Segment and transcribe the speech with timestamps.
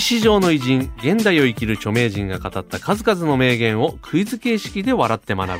[0.00, 5.58] 史上の偉人現代を生きる著名人が語った数々の名言をクイズ形式で笑って学ぶ。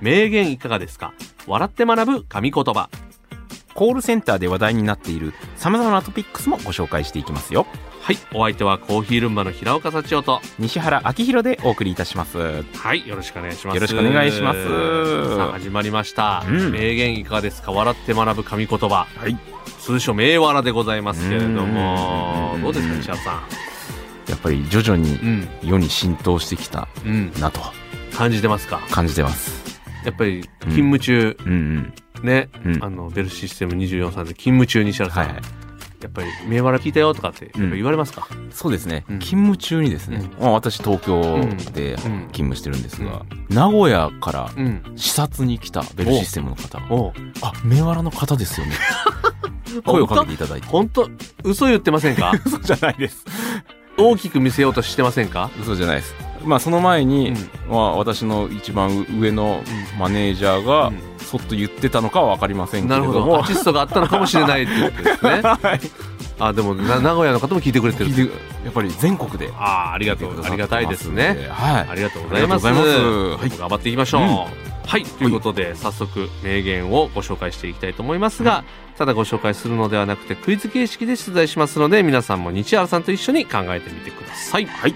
[0.00, 1.12] 名言いかがですか？
[1.46, 2.88] 笑って学ぶ神言葉。
[3.74, 7.66] コールセンターで話題になっている様々なトピックスもご紹介していきますよ。
[8.00, 10.40] はいお相手はコーヒールンバの平岡幸男と。
[10.58, 12.38] 西原明宏でお送りいたします。
[12.38, 13.76] はいよろしくお願いします。
[13.76, 15.36] よろしくお願いします。
[15.36, 16.70] さあ始まりました、うん。
[16.72, 17.72] 名言いかがですか？
[17.72, 19.06] 笑って学ぶ神言葉。
[19.16, 19.36] はい
[19.80, 22.52] 通称名笑でございますけれども。
[22.54, 22.62] うん。
[22.62, 23.42] どうですか西原さ
[24.28, 25.68] やっぱり徐々にんうん。
[25.68, 27.32] 世に浸透してきたうん。
[27.40, 27.60] なと。
[28.14, 28.80] 感じてますか？
[28.90, 29.62] 感じてます。
[30.04, 32.84] やっぱり勤務中、うんね、うん。
[32.84, 35.42] あのベルシステム24さんで勤務中西原さん、はいはい。
[36.02, 39.18] やっぱり名笑聞いたよとかって言われますか、そうですね、うん。
[39.20, 41.22] 勤務中にですね、まあ、私東京
[41.72, 41.98] でうん。
[42.32, 44.82] 勤務してるんですが、名古屋からうん。
[44.96, 46.78] 視察に来たベルシステムの方。
[46.80, 48.72] がおう「あメワラの方ですよね」
[49.84, 50.66] 声をかけていただいて。
[50.66, 51.08] 本当？
[51.44, 52.32] 嘘言ってませんか？
[52.44, 53.24] 嘘じゃないです。
[53.96, 55.50] 大きく見せようとしてませんか？
[55.60, 56.14] 嘘じゃないです。
[56.44, 57.36] まあその前に、うん。
[57.70, 59.62] まあ、私の一番上の
[59.98, 61.00] マネージャーが、うん。
[61.18, 63.26] そっと言ってたのかは分かりませんけなるほれど。
[63.26, 65.40] もどアシストがあったのかもしれないっていうことですね。
[65.40, 65.80] はい。
[66.38, 68.26] あでもな名古屋の方も聞いてくれてるてや
[68.70, 69.50] っぱり全国で。
[69.56, 70.44] ああありがとう。
[70.44, 71.48] ありがたいですね。
[71.50, 71.86] はい。
[71.90, 72.66] ありがとうございます。
[72.66, 74.22] ありがとうござい頑張っていきましょう、
[74.86, 78.64] はい、ということで早速名言をご紹介していきたいと思いますが、
[78.98, 84.94] ただご紹介するのではなくてクイズ形式で出題しますので皆さんも日原さんと一緒に考えてみてください、はい。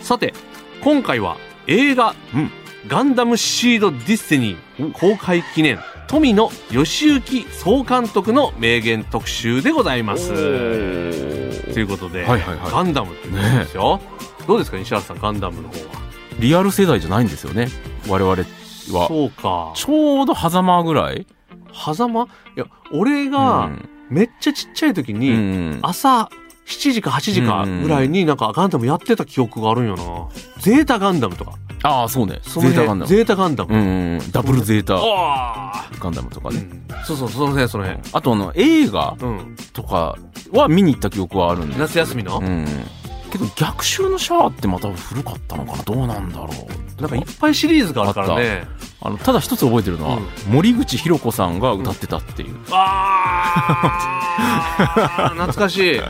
[0.00, 0.34] さて
[0.82, 2.50] 今回は映画、うん。
[2.88, 10.28] ガンダムシードディスティニー公開記念富野義行総監督の名言特集でございます。
[10.28, 12.70] ということで、はいはいはい。
[12.70, 14.00] ガンダムということですよ、
[14.46, 15.80] どうですか西原さんガンダムの方は？
[16.38, 17.68] リアル世代じゃないんですよね。
[18.06, 18.44] 我々
[18.92, 19.08] は。
[19.08, 19.72] そうか。
[19.74, 21.26] ちょうど狭間ぐらい？
[21.72, 22.24] 狭間？
[22.24, 22.26] い
[22.56, 23.70] や俺が
[24.10, 25.78] めっちゃちっちゃい時うんに、うん。
[25.82, 26.28] 朝
[26.66, 30.28] 7時か8時かぐらいになんかガンダムやってた記憶があるんよな。
[30.60, 31.54] ゼータガンダムとか。
[31.82, 32.40] ああそうね。
[32.42, 33.06] ゼータガンダム。
[33.06, 34.96] ゼータガンダム、うんうんダブルゼータ。
[34.98, 38.02] あガンダムとかね、ん、そうそうその辺その辺。
[38.12, 39.56] あとあの映画うん。
[39.72, 40.16] とか
[40.52, 42.66] は見に行った記憶はあるんです夏休みの、うん
[43.38, 45.82] けど逆襲のシャアってまた古かったのかな？
[45.82, 46.48] どうなんだろ
[46.98, 47.00] う。
[47.00, 48.66] なんかいっぱいシリーズがあるからね。
[49.00, 50.26] あのただ一つ覚えてるのは、うん。
[50.48, 54.20] 森口博子さんが歌ってたっていう、あ
[55.18, 56.00] あ 懐かしい。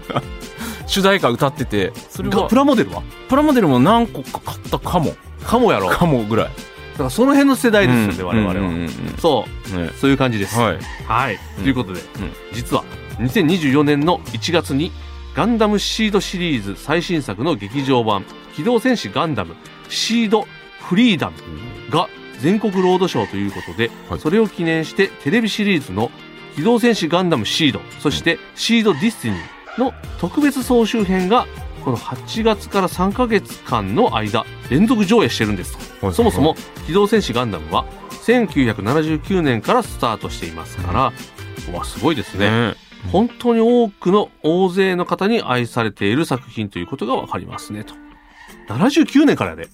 [0.86, 1.92] 主題歌歌ってて。
[2.10, 3.02] それがはプラモデルは？
[3.28, 5.14] プラモデルも何個か買ったかも。
[5.44, 5.86] かもやろ。
[5.86, 6.50] だかかもぐらい。
[6.98, 8.84] らその辺の世代ですよね、我々は、うんうんうん。
[8.84, 9.44] うんそ
[9.74, 9.76] う。
[9.76, 9.90] ね。
[10.00, 10.58] そういう感じです。
[10.58, 10.78] はい。
[11.06, 11.64] はい、うん。
[11.64, 12.00] ということで、
[12.52, 12.84] 実は
[13.18, 14.92] 2024年の1月に
[15.36, 18.24] ガンダムシードシリーズ最新作の劇場版
[18.54, 19.54] 機動戦士ガンダム
[19.90, 20.46] シード
[20.80, 21.36] フリーダム
[21.90, 22.08] が
[22.40, 24.18] 全国ロードショーということで、はい。
[24.18, 26.10] それを記念してテレビシリーズの
[26.54, 31.46] 機動戦士ガンダムシードそしてシードディスティニーの特別総集編が
[31.84, 35.76] この8月から3ヶ月間の間連続上映してるんです。
[36.00, 36.14] とはい。
[36.14, 37.84] そもそも「機動戦士ガンダム」は
[38.24, 41.12] 1979年からスタートしていますから、
[41.70, 47.94] うわすごいですね、ね本当に多くの大勢の方に愛されている作品ということがわかりますねと。
[48.68, 49.62] 79年からやで。
[49.64, 49.66] い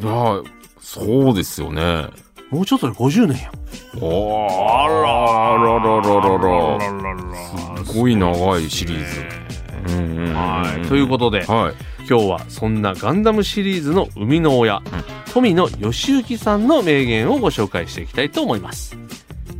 [0.00, 0.44] やー
[0.80, 2.08] そうですよね。
[2.50, 3.52] もうちょっとで50年や
[3.98, 7.84] おあらあららららら。
[7.84, 9.94] すごい長いシリーズ。
[9.94, 10.34] うんうんうんうん。
[10.34, 10.88] はい。
[10.88, 11.92] ということではい。
[12.08, 14.82] 今日はそんなガンダムシリーズの生みの親、
[15.32, 16.66] 富野義行さん。
[16.66, 18.96] の名言をご紹介していきたいと思います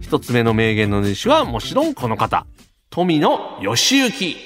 [0.00, 2.46] 一つ目の名言の主はもちろんこの方
[2.94, 4.36] 富野義行。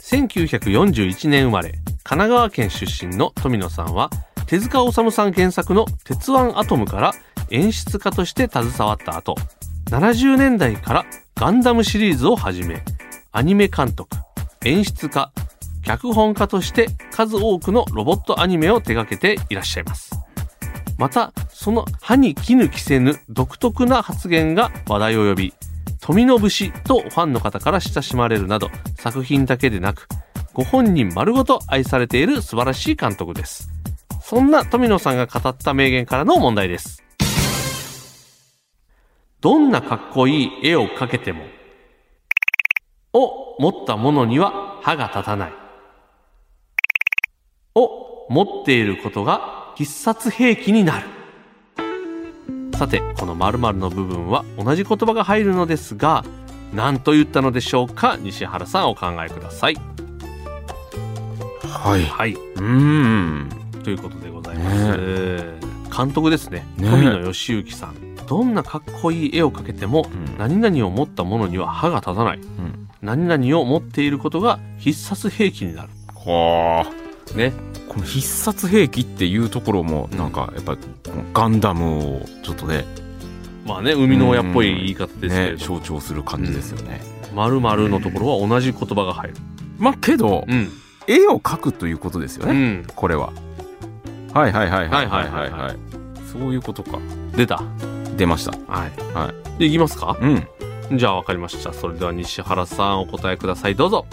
[0.00, 1.70] 1941年生まれ
[2.02, 4.10] 神奈川県出身の富野さんは
[4.46, 7.12] 手塚治虫さん原作の「鉄腕アトム」から
[7.50, 9.36] 演出家として携わった後
[9.88, 12.82] 70年代からガンダムシリーズをはじめ
[13.30, 14.16] アニメ監督
[14.64, 15.30] 演出家
[15.84, 20.10] 脚本家として数多くのロボットアニメを手掛けていらっしゃいます。
[20.98, 25.54] またその歯に衣着せぬ独特な発言が話題を呼び
[26.06, 30.06] 富の節とファンの方から親しまれるなど作品だけでなく
[30.52, 33.68] ご本人丸ごと愛されている素晴らしい監督です。
[34.22, 37.02] そんな富野さんが語った名言からの問題です。
[39.40, 41.42] どんなかっこいい絵を描けても
[43.12, 45.52] を持ったものには歯が立たない。
[47.74, 51.08] を持っていることが必殺兵器になる。
[52.76, 56.24] さてこの〇〇の部分は同じ言葉が入るのですが
[56.74, 58.18] 何と言ったのでしょうか？
[58.20, 59.76] 西原さんお考えください。
[61.62, 62.02] はい。
[62.04, 62.34] はい。
[62.34, 63.48] うん。
[63.82, 66.66] ということでございます、監督ですね。
[66.76, 67.94] ね富野義行さん。
[68.26, 70.36] どんなかっこいい絵を描けてもうん。
[70.36, 72.38] 何々を持ったものには歯が立たない。
[72.38, 72.88] うん。
[73.00, 75.88] 何々を持っていることが必殺兵器になる。
[76.14, 77.52] はあね。
[77.88, 80.76] この必殺兵器っていうところもなんかやっぱ
[81.32, 82.84] ガンダムをちょっとね。
[83.64, 87.00] まあね生みの親っぽい言い方ですけね象徴する感じですよね、
[87.34, 89.34] 〇〇のところは同じ言葉が入る。
[89.78, 90.70] まあけど、うん。
[91.08, 92.84] 絵を描くということですようね、ん。
[92.94, 93.32] これは。
[94.36, 95.76] はいはいはいはいはいはいいははい
[96.30, 96.98] そういうことか
[97.34, 97.62] 出た
[98.18, 104.04] 出ましたはいはでいきますかうんじゃあ分かりましたそれでは西原さんお答えくださいどうぞ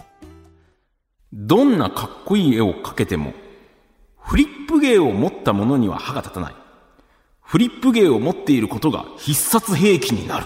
[1.36, 3.34] どんなかっこいい絵を描けても
[4.20, 6.56] フリップ芸を持った者には歯が立たない。
[7.42, 10.46] フリップ芸を持っていることが必殺兵器になる。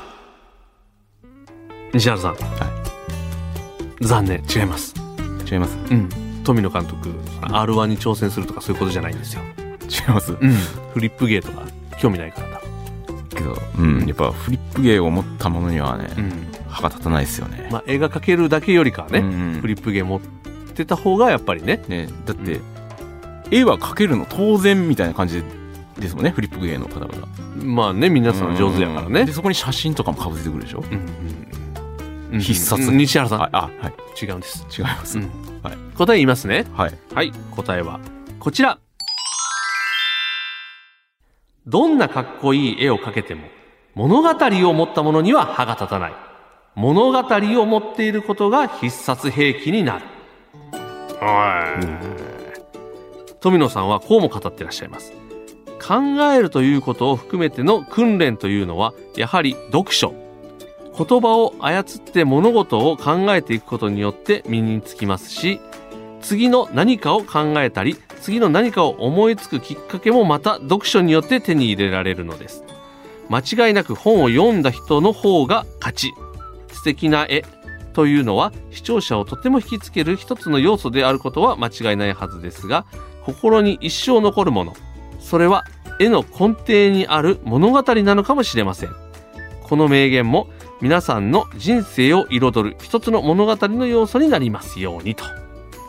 [1.94, 2.36] 西原さん、
[4.01, 4.44] 残念。
[4.54, 4.94] 違います。
[5.50, 5.78] 違います。
[5.92, 6.10] うん。
[6.44, 7.10] 富野監督
[7.42, 9.42] R1 に挑戦するとかそういうことじゃないんですよ。
[10.07, 10.31] 違います。
[10.33, 10.54] うん。
[10.94, 11.66] フリップゲーとか
[12.00, 12.62] 興味ないからだ。
[13.30, 16.48] けど、うん、やっぱフリップ芸を持った者にはね、うん。
[16.68, 17.69] 歯が立たないですよね。
[17.72, 19.62] まあ絵が描けるだけよりかはね、うんうん。
[19.62, 20.22] フリップゲー持っ
[20.77, 21.83] てた方がやっぱりね。
[21.88, 22.62] ね、だって、
[23.51, 25.44] 絵は描けるの当然みたいな感じ
[25.97, 27.27] ですもんね、フリップ芸の方々。
[27.63, 29.25] まあね皆さん上手やからね。
[29.25, 30.79] で、そこに写真とかもかぶせてくるでしょ？
[30.79, 32.39] うんうんうん。
[32.39, 32.97] 必殺うん。
[32.97, 35.18] 西原さん、はい、あ、はい、違うんです、違います。
[35.18, 35.31] うん。
[35.63, 35.77] はい。
[35.95, 36.65] 答え言いますね。
[36.74, 36.94] はい。
[37.13, 38.00] はい答えは
[38.39, 38.77] こちら。
[41.65, 43.41] どんなかっこいい絵を描けても
[43.94, 46.13] 物語を持ったものには歯が立たない。
[46.75, 47.18] 物語
[47.62, 50.06] を持っていることが必殺兵器になる
[53.39, 55.13] 富野さんはこうも語ってらっしゃいます。
[55.79, 55.95] 考
[56.33, 60.13] えるということを含めての訓練というのはやはり読書。
[60.97, 65.61] 言葉を操って物事を考えていくことによって身につきますし
[66.21, 72.63] 次の何かを考えたり次の何かを思いつくきっかけもまた読書によって手に入れられるのです。
[73.29, 76.13] 間違いなく本を読んだ人の方が勝ち。
[76.71, 77.44] 素敵な絵。
[77.97, 82.85] というのは視聴者をとても引きつける一つの要素であることは間違いないはずですが
[83.23, 84.75] 心に一生残るもの
[85.19, 85.65] それは
[85.99, 88.91] 絵の根底にある物語なのかもしれません。
[89.63, 90.47] この名言も
[90.79, 95.25] 皆さんの人生を彩る一つの物語の要素になりますようにと。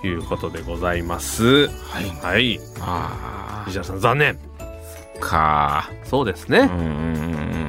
[0.03, 1.69] いうことでございます。
[1.69, 2.09] はい。
[2.23, 2.59] はい。
[2.81, 4.39] あ石田さん残念。
[4.59, 5.91] あ、か。
[6.05, 6.71] そうですね、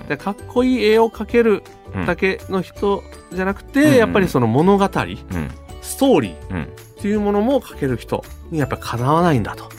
[0.07, 1.61] でかっこいい絵を描ける
[1.93, 2.05] うん。
[2.05, 5.51] だけの人じゃなくて、うんうんやっぱりその物語うん。
[5.81, 6.63] ストーリーうん。
[6.63, 6.67] っ
[7.01, 9.69] ていうものも描ける人にやっぱかなわないんだと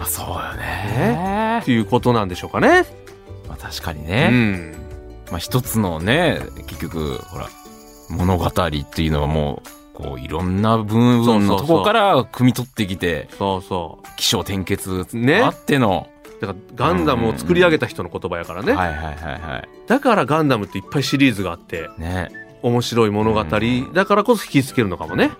[0.00, 1.58] まあ、そうよね。
[1.60, 2.84] っていうことなんでしょうかね。
[3.46, 4.28] まあ、確かにうね。
[4.28, 4.72] ん、
[5.30, 7.48] まあ、一つのね、結局、ほら、
[8.08, 8.50] 物語っ
[8.90, 9.62] ていうのはも
[9.94, 16.40] う、こう、いろんな部分のとこから汲み取ってきて、そうそ起承転結ねあっての、う。
[16.40, 18.72] だからガンダムを作り上げた人の言葉やからね。
[18.72, 22.00] はいはいはいはだからガンダムっていっぱいシリーズがあってい。
[22.00, 22.30] ね。
[22.62, 25.30] 面白い物語うんだからこそ引きつけるのかもね。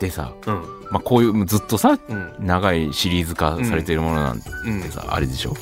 [0.00, 0.54] でさ、うん
[0.90, 5.54] まあ、こういうずっとさ、うん長いシリーズ化されているものなんてうんさ、あれでしょ？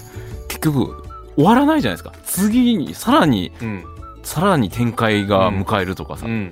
[0.49, 1.03] 結局、
[1.37, 2.13] 終わらないじゃないですか。
[2.25, 3.85] 次に、さらに、うん
[4.23, 6.27] さらに展開が迎えるとかさ。
[6.27, 6.51] っうん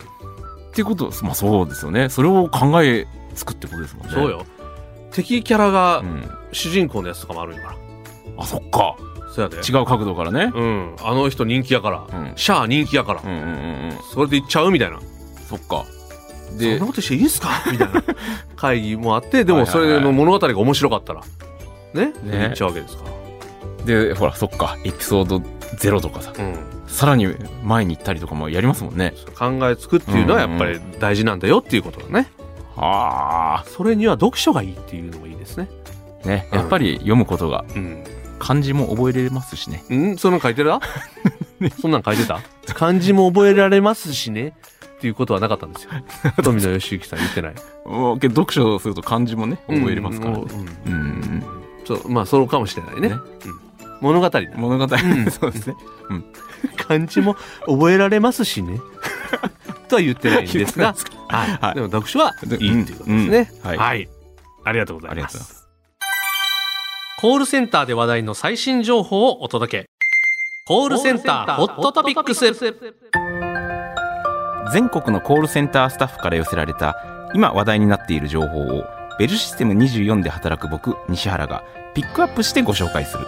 [0.73, 2.09] ていうこと、まあそうですよね。
[2.09, 4.13] それを考えつくってことですもんね。
[4.13, 4.31] そう。
[4.31, 4.45] よ。
[5.11, 6.31] 敵キャラがうん。
[6.53, 7.77] 主人公のやつとかもあるんやから。
[8.39, 8.95] あ、そっか。
[9.35, 9.57] そうやで。
[9.59, 10.53] 違う角度からね。
[10.55, 10.97] うん。
[11.03, 12.19] あの人人気やから。
[12.19, 12.33] うん。
[12.37, 13.29] シャア人気やからうん。
[13.29, 13.49] うんうんう
[13.95, 13.99] ん。
[14.13, 15.01] それで行っちゃうみたいな。
[15.49, 15.85] そっか。
[16.49, 17.49] そんでな、ことしていいんすか？
[17.71, 18.03] みたいな
[18.57, 21.21] 会議もあって、でもそれの物語が面白かったら、
[21.95, 22.13] ね？
[22.25, 23.85] ね行っちゃうわけですから。
[23.85, 24.77] で、ほら、そっか。
[24.85, 25.37] エピソード
[25.77, 26.33] 0とかさ。
[26.39, 26.59] うん。
[26.87, 27.29] さらに
[27.63, 29.15] 前に行ったりとかもやりますもんね。
[29.39, 32.29] 考えつくっていうのはやっぱり大事なんだよっていうことだね。
[32.77, 35.69] あそれには読書がいいっていうのもいいですね。
[36.25, 36.29] あ。
[36.29, 36.49] ね。
[36.53, 38.05] うんやっぱり読むことが、うん。
[38.41, 39.85] 漢字も覚えれますしね。
[39.95, 40.17] ん？
[40.19, 40.81] そんなん書いてた？
[41.81, 42.41] そんなん書いてた？
[42.75, 44.55] 漢字も覚えられますしね？
[44.97, 45.91] っていうことはなかったんですよ。
[46.43, 47.55] 富野義行さん言ってない。
[47.87, 50.45] もうけど読書すると漢字もね、覚えれますからね。
[50.87, 50.93] うん。
[50.93, 51.45] うんうん。
[51.87, 53.09] そう、まあ、そうかもしれないね。
[53.11, 53.19] ねう
[53.49, 53.61] ん
[54.01, 54.51] 物語ね。
[54.57, 54.89] 物語、ん
[55.31, 55.77] そうですね。
[56.77, 58.81] 漢字も覚えられますしね。
[59.89, 60.95] とは言ってないんですが、
[61.29, 61.51] はい。
[61.61, 63.51] はいでも読書はいいっていうことですね。
[63.63, 64.09] うんはいはい。
[64.65, 65.60] ありがとうござあいます。
[67.21, 69.91] コールセンターで話題の最新情報をお届け。
[70.67, 72.51] コールセンターホットトピックス。
[74.73, 76.97] 全国のコールセンタースタッフから寄せられた
[77.35, 78.85] 今話題になっている情報を
[79.19, 81.63] ベルシステム24で働く僕西原が
[81.93, 83.27] ピックアップしてご紹介する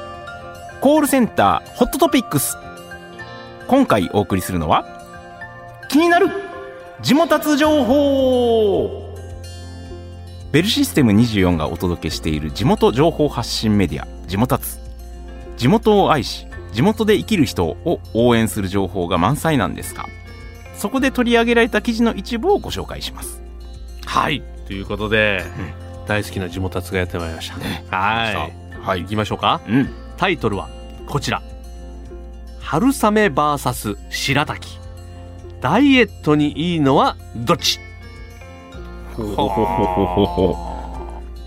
[0.80, 2.56] コールセンターホットトピックス
[3.68, 4.86] 今回お送りするのは
[5.90, 6.30] 気になる
[7.02, 9.01] 地元情報
[10.52, 14.78] ベルシステム24がお届けしている地元情報発信メディア地元達
[15.56, 20.06] 地元を愛し地元で生きる人を応援する情報が満載なんですが
[20.76, 23.42] そこで取り上げられた記事の一部をご紹介します
[24.04, 24.42] はい。
[24.66, 25.42] ということで、
[26.06, 27.96] 大好きな地元達がやってまいりました。
[27.96, 28.52] はい。
[28.82, 29.62] は行きましょうか。
[29.66, 30.68] うんタイトルは
[31.06, 31.42] こちら。
[32.60, 34.78] 春雨 VS 白滝。
[35.62, 37.80] ダイエットにいいのはどっち？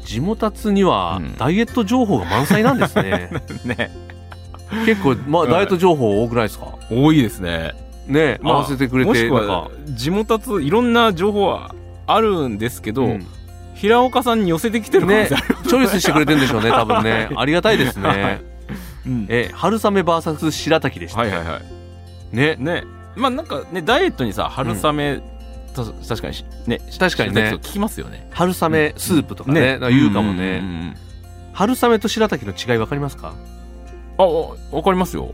[0.05, 1.35] 地元達にはうん。
[1.37, 3.29] ダイエット情報が満載なんですね。
[3.65, 3.91] ね。
[4.85, 6.67] 結構、まあ、ダイエット情報多くないですか？
[6.91, 7.73] 多いですね。
[8.07, 9.51] ね、まあ合わせてくれて、なんか。
[9.53, 11.73] は、地元ついろんな情報は
[12.05, 13.25] あるんですけど、うん。
[13.73, 15.27] 平岡さんに寄せてきてるね。
[15.27, 17.29] チョイスしてくれてるんでしょうね、 多分ね。
[17.35, 18.41] ありがたいですね。
[19.05, 19.25] うん。
[19.27, 21.19] え、春雨 VS 白滝でした。
[21.21, 21.59] はいはいは
[22.31, 22.35] い。
[22.35, 22.55] ね。
[22.59, 22.83] ね。
[23.15, 25.21] まあなんかねダイエットにさ春雨、た
[25.83, 28.27] 確かにしね確かにね聞きますよね。
[28.31, 30.59] 春雨スープとかね、なんか言うかもね。
[30.59, 30.95] んんん
[31.53, 33.33] 春雨と白滝の違い分かりますか？
[34.17, 35.33] あわかりますよ。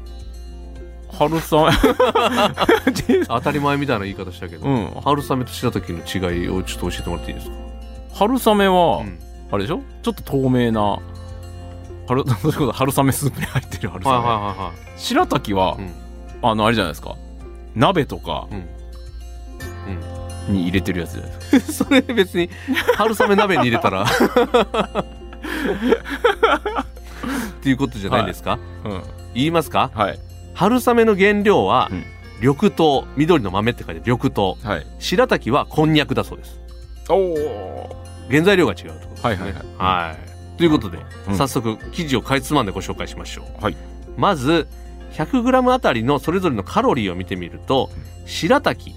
[1.11, 1.41] 春雨。
[3.27, 4.91] 当たり前みたいな言い方したけど、うん。
[5.03, 7.55] 春雨と白滝の違いをちょっと教えてもらっていいですか、
[8.13, 9.19] 春雨は、うん。
[9.51, 9.81] あれでしょ？
[10.01, 10.97] ちょっと透明な
[12.07, 12.23] 春
[12.71, 15.81] 春雨スープに入ってる春雨、はいはいはいは白滝は、い。
[15.81, 15.93] うん。
[16.49, 17.15] あのあれじゃないですか？
[17.75, 18.65] 鍋とかうん。
[20.51, 21.85] に入れてるやつじゃないですか。
[21.85, 22.49] それ別に。
[22.95, 24.03] 春雨鍋に入れたら。
[24.05, 24.05] っ
[27.63, 29.03] ていうことじゃないですか、うん。
[29.33, 29.91] 言いますか？
[29.93, 30.19] はい。
[30.53, 32.03] 春雨の原料は、うん。
[32.41, 34.55] 緑豆緑の豆って書いて緑豆。
[34.63, 34.87] はい。
[34.99, 36.59] 白滝はこんにゃくだそうです。
[37.09, 39.63] おお原材料が違うとはいはいはい。
[39.77, 40.57] はい。
[40.57, 41.37] ということで、うん。
[41.37, 43.77] 早速記事をかいつまんでご紹介しましょう、はい。
[44.17, 44.67] まず
[45.13, 47.89] 100g あたりのそれぞれのカロリーを見てみると
[48.25, 48.93] 白滝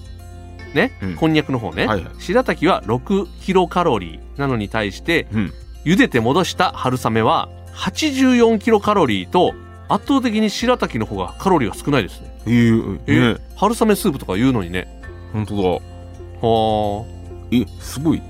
[0.74, 1.16] ね、うん。
[1.16, 2.14] こんにゃくの方ね、はいはい。
[2.18, 5.52] 白滝は6キロカロリーなのに対してうん。
[5.84, 9.54] 茹でて戻した春雨は84キロカロリーと
[9.88, 12.40] 圧倒的に白滝の方がカロリーが少ないですね。
[12.46, 15.00] えー、えね春雨スープとか言うのにね。
[15.32, 15.68] 本当だ。
[15.68, 17.04] は
[17.50, 18.22] えすごい。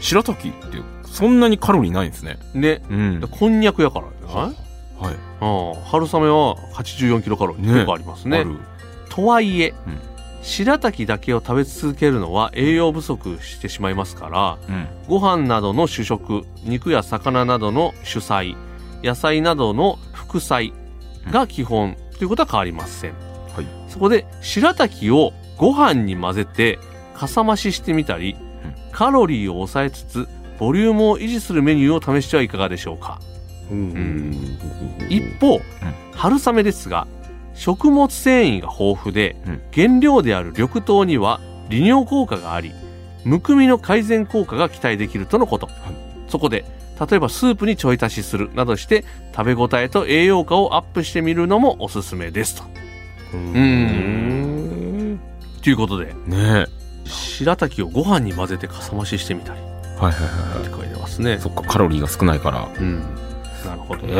[0.00, 2.38] 白滝ってそんなにカロリーないんですね。
[2.54, 2.82] あね。
[2.90, 3.28] うん。
[3.30, 4.68] こんにゃくやからね、はい。
[5.40, 8.38] うん春雨は84キロカロリーね結構ありますね。
[8.38, 8.56] ある。
[9.08, 10.00] とはいえ、うん
[10.42, 14.88] 白滝だけを食べ続けるのは栄養不足してしまいますからうん。
[15.08, 18.56] ご飯などの主食肉や魚などの主菜
[19.02, 20.72] 野菜などの副菜
[21.30, 23.12] が基本ということは変わりません、
[23.54, 23.66] はい。
[23.88, 26.78] そこで白滝をご飯に混ぜて
[27.14, 28.36] かさ増ししてみたり、
[28.92, 30.28] カロリーを抑えつつ
[30.58, 33.20] ボリュームを維持するメニューを試してはいかがでしょうか。
[33.70, 34.58] うん。
[35.08, 35.60] 一方、
[36.14, 37.06] 春雨ですが
[37.58, 39.60] 食物繊維が豊富で、うん。
[39.74, 42.72] 原料である緑豆には利尿効果があり
[43.24, 45.68] むくみの改善効果が期待できるとのこと、
[46.28, 46.64] そこで
[46.98, 49.04] 例えばスープにちょい足しするなどして
[49.36, 52.64] 食べ応えと栄養価をアップしてみるのもおすすめですと。
[53.34, 55.20] うん。
[55.62, 56.66] ということでね
[57.04, 59.60] 白滝をご飯に混ぜてかさ増ししてみたり。
[59.60, 59.68] はい
[60.00, 61.38] はいはいて書いてますね。
[61.38, 62.68] そっかカロリーが少ないから。
[62.78, 63.00] うん。
[63.66, 64.14] なるほどね、え。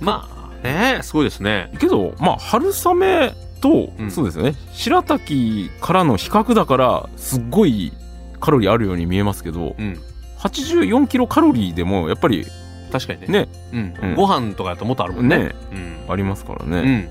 [0.00, 0.33] まあ
[0.64, 0.98] ね。
[1.02, 1.70] すごいですね。
[1.78, 4.10] けどまあ春雨と、うん。
[4.10, 4.54] そうですよね。
[4.72, 7.92] 白滝からの比較だからすっごい
[8.40, 10.00] カロリーあるように見えますけどうん。
[10.38, 12.46] 84キロカロリーでもやっぱり
[12.92, 13.26] 確かにね。
[13.28, 13.48] ね。
[13.72, 13.94] うん。
[14.02, 14.14] うん。
[14.14, 15.38] ご飯とかやともっとあるもんね。
[15.38, 15.54] ね。
[15.72, 16.12] うん。
[16.12, 17.08] ありますからうね、ん、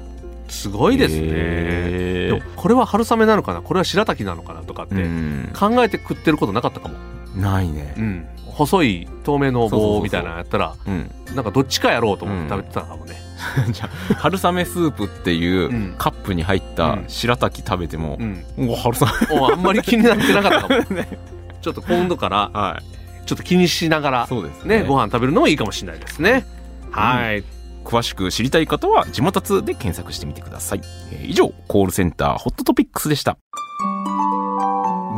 [0.47, 3.61] すごいですね、でもこれは春雨なのかな？
[3.63, 4.61] これは白滝なのかな？
[4.61, 5.51] とかってうん。
[5.57, 6.95] 考えて食ってることなかったかも、
[7.35, 7.95] ないね。
[7.97, 11.09] うん、細い透明の棒みたいなのやったらうん。
[11.35, 13.15] なんかどっちかやろうと思って食べてたかもね、
[13.71, 15.95] じゃあ春雨スープっていううん。
[15.97, 17.05] カップに入ったうん。
[17.07, 18.43] 白滝食べてもう、ん。
[18.57, 18.97] うわ春
[19.29, 19.39] 雨。
[19.41, 20.83] おあんまり気になってなかったかも。
[21.61, 22.83] ちょっと今度からはい。
[23.25, 24.83] ちょっと気にしながらそうですね。
[24.83, 26.45] ご飯食べるのもいいかもしれないですね、
[26.91, 27.43] はい。
[27.85, 30.81] 詳しく知りたい方は地元通で検索してみてください、
[31.11, 33.37] えー以上コールセンターホットトピックスでした。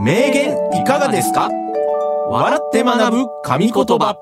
[0.04, 1.50] 名言いかがですか？
[2.30, 4.16] 笑って学ぶ神言葉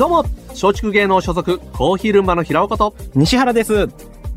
[0.00, 3.86] どうも松竹芸能所属コーヒールンバの平岡と西原です。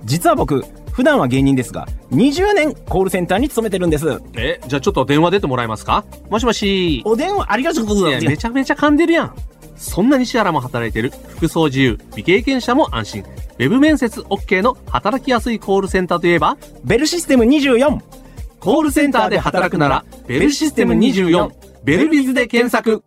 [0.03, 4.19] 実は僕、普段は芸人ですが、20年コールセンターに勤めてるんです。
[4.33, 6.03] えじゃあちょっと電話出てもらえますか？
[6.29, 8.25] もしもしお電話ありがとうございます。
[8.25, 9.35] めちゃめちゃ噛んでるやん。
[9.77, 13.21] そんな西原も働いてる服装自由、未経験者も安心。
[13.21, 16.57] ウェブ面接 OK の働きやすいコールセンターといえば？
[16.83, 18.01] ベルシステム24。
[18.59, 21.53] コールセンターで働くならベルシステム24
[21.85, 23.01] ベルビズで検索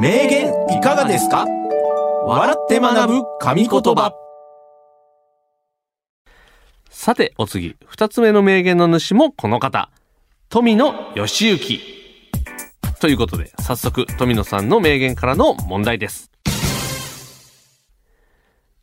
[0.00, 1.44] 名言いかがですか？
[2.24, 4.14] 笑って学ぶ神言葉
[6.88, 9.90] さて、お次、二つ目の名言の主もこの方。
[10.48, 11.80] 富野義行。
[12.98, 16.30] ということで、早速、富野さんの名言からの問題です。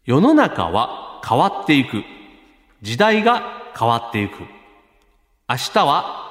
[0.06, 2.04] 世の中は変わっていく。
[2.84, 3.42] 時代が
[3.76, 4.34] 変わっていく。
[5.50, 6.27] 明日は、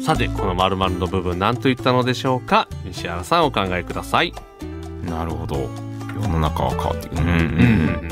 [0.00, 2.68] さて、この〇〇の部分何と言ったのでしょうか？
[2.84, 4.32] 西原さんお考えください。
[5.04, 5.68] なるほど
[6.14, 8.08] 世の中は変わっていくうんうん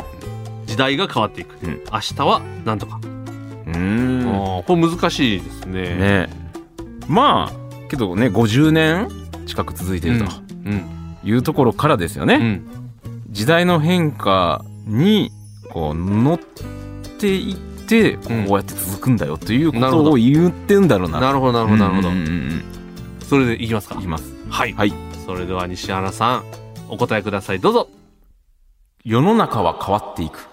[0.66, 1.56] 時代が変わっていく。
[1.64, 3.00] うん明日は何とか。
[3.02, 5.96] うんうんあーこれ難しいですね。
[5.96, 6.28] ね
[7.08, 9.08] まあけどね50年
[9.46, 10.24] 近く続いてると
[10.64, 11.16] うん。
[11.22, 12.66] いうところからですよね、うん。
[13.30, 15.30] 時代の変化に
[15.70, 17.69] こう乗っていって
[18.16, 22.16] こうんうやって続くんだよということを言ってんだろうななるほど、なるほど、なるほどうん。
[22.16, 22.62] うんうん
[23.28, 24.00] それでいきますかうん。
[24.00, 24.72] いきますはい。
[24.72, 24.92] はい
[25.26, 26.44] それでは西原さん、
[26.88, 27.60] お答えください。
[27.60, 27.88] どうぞ。
[29.04, 30.48] 世の中は変わっていく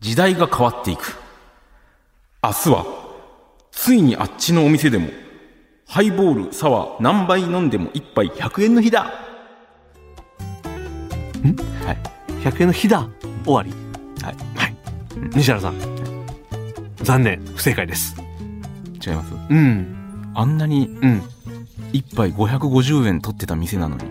[0.00, 1.16] 時代が変わっていく
[2.42, 2.84] 明日は
[3.70, 5.08] ついにあっちのお店でも
[5.86, 9.10] ハイボールサワー何杯飲んでも一杯100円の日だは
[11.92, 11.98] い
[12.42, 13.08] 100円の日だ。
[13.46, 13.70] 終わり。
[14.22, 14.76] はいはい。
[15.34, 15.93] 西原さん。
[17.04, 17.40] 残念。
[17.54, 18.16] 不正解です。
[19.06, 19.32] 違います？
[19.50, 20.32] うん。
[20.34, 21.22] あんなにうん。
[21.92, 24.02] 一杯550円取ってた店なのに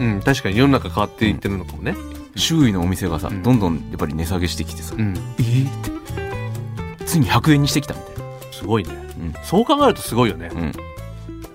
[0.00, 0.20] うん。
[0.20, 1.94] 確かに世の中変わっていってるのかもね。
[2.36, 5.14] 周囲のお店がさ、うんどんどんやっぱり値下げしてきてさ、うん。
[5.38, 8.90] えーってついに100円にしてきたみたいな、すごいね。
[9.18, 10.50] うんそう考えるとすごいよね。
[10.52, 10.72] うん、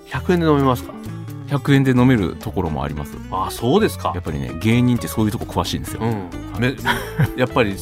[0.08, 0.94] 100円で飲めますか
[1.48, 4.24] ？100円で飲めるところもありますああ、そうですかやっ。
[4.24, 6.30] ぱりね芸人ってそういうとこ詳しいんですよ、うん。
[6.60, 6.76] め
[7.36, 7.76] やっぱり、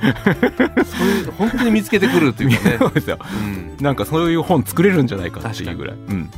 [0.00, 2.76] そういう、本当に見つけてくるというかね。
[2.78, 3.76] そうですようん。
[3.80, 6.30] なんかそういう本作れるんじゃないかっていうぐらいうん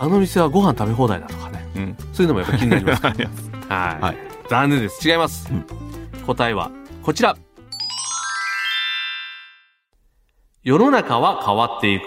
[0.00, 1.66] あの店はご飯食べ放題だとかね。
[1.76, 3.04] うんそういうのもやっぱ気になります。
[3.06, 4.04] ありがとうはい。
[4.04, 4.16] はい
[4.48, 5.08] 残念です。
[5.08, 5.48] 違います。
[5.50, 5.64] うん
[6.26, 6.70] 答えは
[7.02, 7.36] こちら。
[10.62, 12.04] 世の中は変わっていく。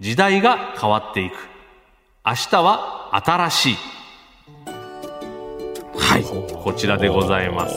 [0.00, 1.34] 時代が変わっていく。
[2.26, 3.76] 明日は新しい。
[5.96, 6.24] はい。
[6.24, 7.74] こちらでございます。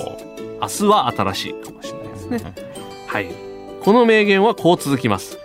[0.60, 1.97] 明日は新しいかもしれない
[2.30, 2.54] ですね。
[3.08, 3.28] はい。
[3.82, 5.40] この名言はこう続きます。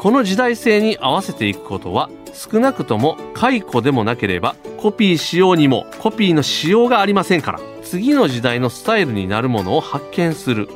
[0.00, 10.70] この時代性に合わせていくことは少なくとも解雇でもなければコピーしようにもコピーのしようがありませんから次の時代のスタイルになるものを発見する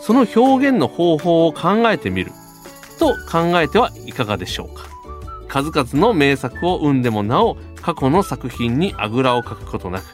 [0.00, 2.32] その表現の方法を考えてみる
[2.98, 4.86] と考えてはいかがでしょうか
[5.48, 10.04] 数々の名作を生んでもなお過去の作品にあぐらをかくことなく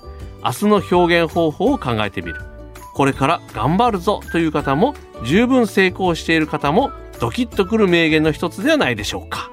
[0.44, 2.40] 明日の表現方法を考えてみる
[2.94, 9.50] これから頑張るぞという方も十分成功している方もドキッとくる名言の一つではないでしょうか。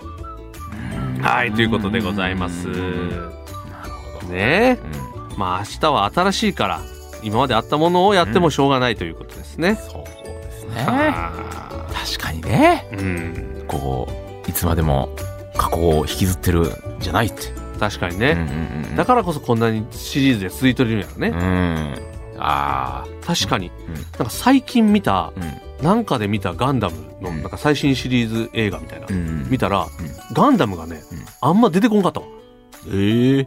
[1.22, 2.68] はいということでございます。
[2.68, 3.32] なる
[4.20, 4.80] ほど、ね。
[5.34, 6.82] うんまあ明日は新しいから
[7.24, 10.84] 今まであったものをやってもしょうがないということですね、そうですね。
[10.84, 12.88] は確かにね。
[12.92, 13.64] あうん。
[13.68, 14.08] こ
[14.46, 15.10] ういつまでも
[15.56, 17.44] 過去を引きずってるんじゃないって、
[17.80, 22.11] 確かにね、うんうんうんだからこそこんなにシリーズで続いてるんやろね、うん
[22.44, 23.94] あ確かに、うん。
[23.94, 25.86] なんか最近見たあうん。
[25.86, 27.42] なんかで見たガンダムのうん。
[27.42, 29.50] なんか最新シリーズ映画みたいな、うん。
[29.50, 29.88] 見たら、
[30.34, 31.26] ガンダムがね、うん。
[31.42, 32.26] あんま出てこんかったわ
[32.92, 33.46] ええ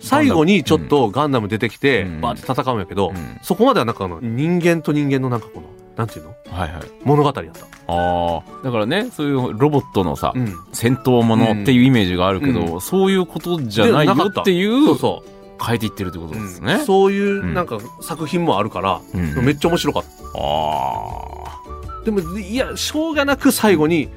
[0.00, 1.48] 最後にちょっとガンダム。
[1.48, 2.20] 出てきて、うん。
[2.20, 3.38] バーって戦うんやけど、うん。
[3.42, 6.34] そこまではなんかあの人間と人間のなんかこのなんていうの？
[6.50, 6.82] はいはい。
[7.04, 15.24] 物語やった、ああだからねそういうロボットのさ、うん、戦闘ものっていうイメージがあるけど、うそういうことじゃないよっていうそうそ
[15.64, 17.54] 変えていってるってことう、ですね、そういううん。
[17.54, 19.44] なんか作品もあるから、うん。
[19.44, 20.04] めっちゃ面白かっ
[20.36, 21.60] あ
[22.00, 24.10] たでもいやしょうがなく最後に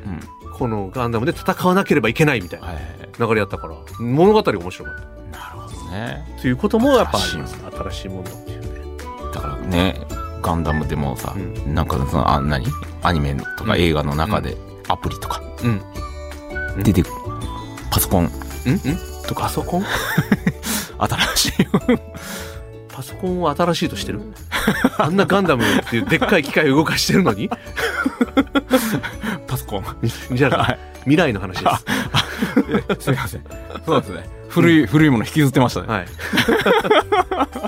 [0.54, 2.86] このガンダムで戦わなければいけないみたいなはいはい
[3.20, 4.96] 流れやったから物語が面白かっ
[5.32, 6.26] なるほどね。
[6.36, 7.56] たということもやっぱあります。
[7.56, 8.68] 新新しいものっていうね。
[9.34, 9.96] だからね
[10.42, 11.74] ガンダムでもさ、うん。
[11.74, 12.66] なんかそのあ何？
[13.04, 13.80] アニメとかうん。
[13.80, 15.82] 映画の中でアプリとかうん。
[16.76, 16.84] うん。
[16.84, 17.12] 出てくる、
[17.90, 18.28] パソコンん？
[18.28, 18.32] ん？
[19.28, 19.84] とパソコン？
[21.00, 21.68] 新しい
[22.88, 24.22] パソコンを新しいとしてる
[24.98, 27.50] あんなガンダムっていうでっかい機械を動かしてるのに？
[29.48, 29.84] パソコン
[30.32, 31.70] じゃあ、はい未来の話で
[33.00, 33.44] すすみません
[33.86, 36.08] そうですね古い、古いもの引きずってましたね、はい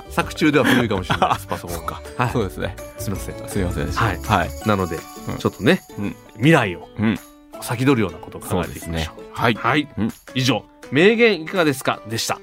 [0.10, 4.98] 作中では古いかもしれないですパソコンがはいそうですねすみませんすみませんはいはい、なので、
[5.30, 7.18] うんちょっとね、うん未来をうん
[7.62, 9.24] 先取るようなことを考えていきましょう。
[9.32, 12.42] はいはい、うん以上、名言いかがですかでした。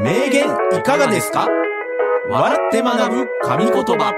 [0.00, 0.44] 名言
[0.78, 1.48] いかがですか？
[2.30, 4.14] 笑って学ぶ神言葉。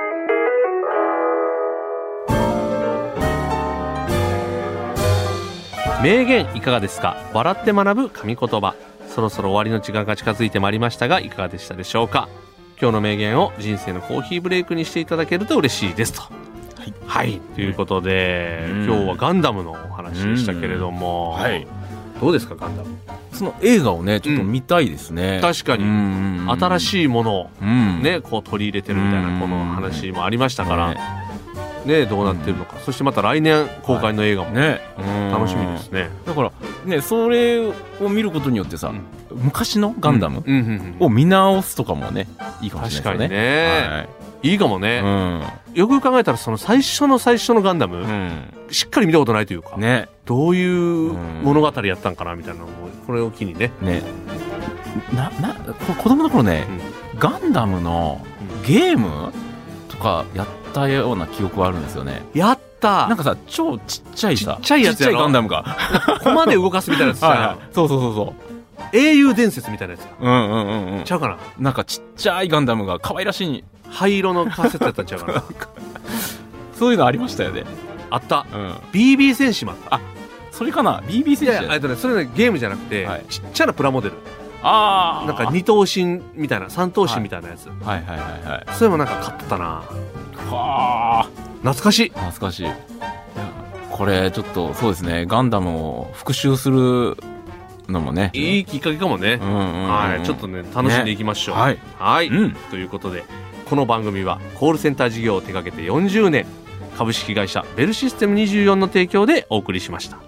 [6.03, 7.17] 名言いかがですか？
[7.33, 8.75] 笑って学ぶ神言葉。
[9.09, 12.29] そろそろ終わりの時間が近づいてまいりましたがいかがでしたでしょうか？
[12.79, 16.21] 今日の名言を人生のコーヒーブレイクにしていただけると嬉しいですと。
[16.21, 16.31] は
[16.85, 21.45] い、はい、ということで、うん、今日はガンダムのお話でしたけれども、うん。
[21.45, 21.67] うん、はい、
[22.21, 22.99] どうですかガンダム？
[23.41, 25.85] その映画をねちょっと見たいですね、確かに。
[26.47, 30.95] 新い、しいものをうん、ねこう取り入れてるみたいなこの話もありましたから。
[30.95, 31.01] ね
[31.87, 32.77] ねどうなってるのか。
[32.85, 34.83] そしてまた来年公開の映画もね。
[35.33, 36.11] 楽しみですね。
[36.27, 36.53] だから
[36.85, 37.73] ねそれを
[38.11, 38.93] 見ることによってさ、
[39.31, 40.45] 昔のガンダム
[41.01, 42.29] を見直すとかもね
[42.61, 44.09] いいかもしれないですね
[44.43, 50.09] いいかもね、はいよく考えたらその最初の最初のガンダム、うん、しっかり見たことないというか、うん、ね。
[50.25, 52.73] どういう物語やったんかなみたいなのも
[53.07, 54.03] これを機にね、ね。
[55.15, 56.67] ななこ子供の頃ね、
[57.19, 58.25] ガンダムの
[58.67, 59.33] ゲーム
[59.89, 62.23] とかやったような記憶はあるんですよね。
[62.35, 63.07] やった。
[63.07, 65.77] なんかさ超ちっちゃいさちっちゃいやつやガンダムが。
[66.23, 67.33] コマで動かすみたいなやつじゃん。
[67.33, 67.57] はいはい。
[67.73, 68.35] そうそうそうそ
[68.93, 71.05] 英雄伝説みたいなやつううんうんうんうん。
[71.05, 71.39] ちゃうかな？
[71.59, 75.45] なんかちっちゃいガンダムが可愛らしい灰色のカセットやったんちゃうかな。
[76.79, 77.65] そういうのありましたよね。
[78.11, 78.47] あった。
[78.53, 78.71] うん。
[78.93, 80.01] BB 戦士もあった
[80.51, 83.25] それかな？BB い戦士やいやえっとねそれねゲームじゃなくて、はい。
[83.29, 84.15] ちっちゃなプラモデル。
[84.63, 88.67] ああなんか二等身みたいな三等身みたいなやつ、はいはいはいはい。
[88.73, 89.65] それもなんか買ってたな。
[89.65, 89.85] は
[90.51, 91.29] あ
[91.63, 92.09] 懐かしい。
[92.11, 92.67] 懐かしい。
[93.91, 95.27] これちょっとそうですね。
[95.27, 97.17] ガンダムを復習する
[97.89, 98.31] のもね。
[98.35, 99.39] いいきっかけかもね。
[99.41, 99.89] う、んうんうん。
[99.89, 101.79] はいちょっとね楽しんでいきましょう、はい。
[101.99, 102.53] はい、うん。
[102.71, 103.25] ということで
[103.71, 106.45] この番組はコールセンター事業を手掛けて40年
[106.99, 110.19] 株式会社ベルシステム24の提供でお送りしました。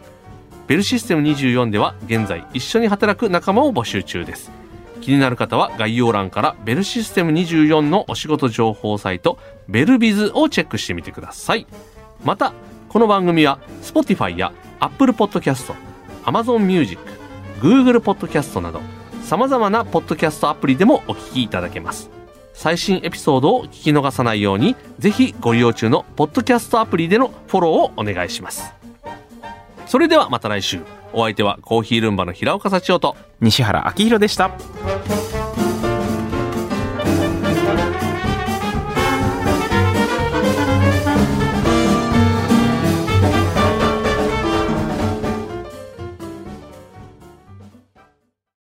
[0.68, 4.52] ベルシステム24では現在一緒に働く仲間を募集中です。
[5.00, 11.66] 気になる方は概要欄からベルシステム24のお仕事情報サイトベルビズをチェックしてみてください。
[12.22, 12.52] また
[12.88, 15.74] この番組は Spotify や Apple Podcast、
[16.22, 17.02] Amazon Music、
[17.60, 18.80] Google Podcast など
[19.24, 22.21] 様々なポッドキャストアプリでもお聞きいただけます。
[22.54, 28.72] 最新エピソードを聞き逃さないようにぜひご利用中のポッドキャストアプリでのフォローをお願いします。
[29.86, 30.80] それではまた来週。
[31.12, 34.50] お相手はコーヒールンバの平岡幸男と西原明宏でした。